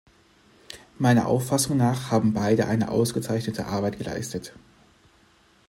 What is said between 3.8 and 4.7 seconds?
geleistet.